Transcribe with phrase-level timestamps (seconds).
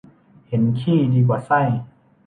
[0.47, 1.61] เห็นขี้ดีกว่าไส้